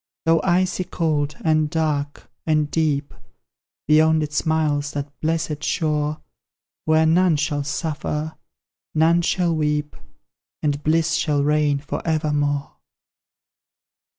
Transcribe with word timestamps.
Though 0.25 0.41
icy 0.43 0.85
cold, 0.85 1.37
and 1.45 1.69
dark, 1.69 2.27
and 2.47 2.71
deep; 2.71 3.13
Beyond 3.87 4.23
it 4.23 4.33
smiles 4.33 4.93
that 4.93 5.11
blessed 5.19 5.63
shore, 5.63 6.21
Where 6.85 7.05
none 7.05 7.35
shall 7.35 7.63
suffer, 7.63 8.35
none 8.95 9.21
shall 9.21 9.55
weep, 9.55 9.95
And 10.63 10.81
bliss 10.83 11.13
shall 11.13 11.43
reign 11.43 11.77
for 11.77 12.01
evermore! 12.03 12.77